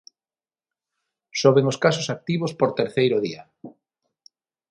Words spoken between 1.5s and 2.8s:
os casos activos por